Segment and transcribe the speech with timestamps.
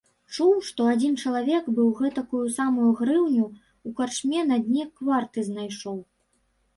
[0.35, 5.97] Чуў, што адзін чалавек быў гэтакую самую грыўню ў карчме на дне кварты знайшоў.